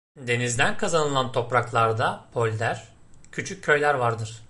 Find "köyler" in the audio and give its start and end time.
3.63-3.93